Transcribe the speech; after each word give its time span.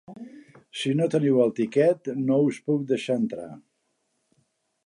Si 0.83 0.93
no 1.01 1.07
teniu 1.15 1.37
el 1.43 1.53
tiquet, 1.59 2.11
no 2.31 2.41
us 2.49 2.61
puc 2.71 2.91
deixar 2.93 3.21
entrar. 3.25 3.49